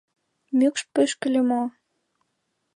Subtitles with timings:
[0.57, 1.61] Мӱкш пӱшкыльӧ мо?